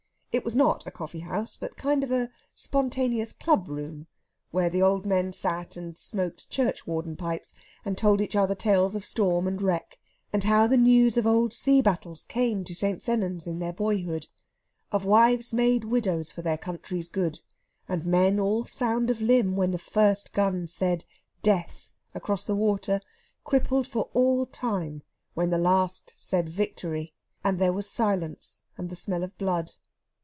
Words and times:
It 0.33 0.45
was 0.45 0.55
not 0.55 0.87
a 0.87 0.91
coffeehouse, 0.91 1.57
but 1.57 1.73
a 1.73 1.75
kind 1.75 2.05
of 2.05 2.29
spontaneous 2.55 3.33
club 3.33 3.67
room, 3.67 4.07
where 4.51 4.69
the 4.69 4.81
old 4.81 5.05
men 5.05 5.33
sat 5.33 5.75
and 5.75 5.97
smoked 5.97 6.49
churchwarden 6.49 7.17
pipes, 7.17 7.53
and 7.83 7.97
told 7.97 8.21
each 8.21 8.33
other 8.33 8.55
tales 8.55 8.95
of 8.95 9.03
storm 9.03 9.45
and 9.45 9.61
wreck, 9.61 9.99
and 10.31 10.45
how 10.45 10.67
the 10.67 10.77
news 10.77 11.17
of 11.17 11.27
old 11.27 11.53
sea 11.53 11.81
battles 11.81 12.23
came 12.23 12.63
to 12.63 12.73
St. 12.73 13.01
Sennans 13.03 13.45
in 13.45 13.59
their 13.59 13.73
boyhood; 13.73 14.27
of 14.89 15.03
wives 15.03 15.51
made 15.51 15.83
widows 15.83 16.31
for 16.31 16.41
their 16.41 16.57
country's 16.57 17.09
good, 17.09 17.41
and 17.89 18.05
men 18.05 18.39
all 18.39 18.63
sound 18.63 19.09
of 19.09 19.19
limb 19.19 19.57
when 19.57 19.71
the 19.71 19.77
first 19.77 20.31
gun 20.31 20.65
said 20.65 21.03
"Death!" 21.43 21.89
across 22.15 22.45
the 22.45 22.55
water, 22.55 23.01
crippled 23.43 23.85
for 23.85 24.07
all 24.13 24.45
time 24.45 25.03
when 25.33 25.49
the 25.49 25.57
last 25.57 26.15
said 26.17 26.47
"Victory!" 26.47 27.13
and 27.43 27.59
there 27.59 27.73
was 27.73 27.89
silence 27.89 28.61
and 28.77 28.89
the 28.89 28.95
smell 28.95 29.23
of 29.25 29.37
blood. 29.37 29.73